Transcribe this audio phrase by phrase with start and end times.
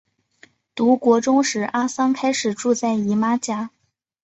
[0.73, 3.69] 读国中时阿桑开始住在姨妈家。